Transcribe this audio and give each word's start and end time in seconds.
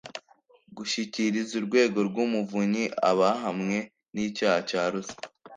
gushyikiriza 0.77 1.53
Urwego 1.61 1.99
rw'Umuvunyi 2.09 2.83
abahamwe 3.09 3.77
n'icyaha 4.13 4.59
cya 4.69 4.83
ruswa 4.91 5.23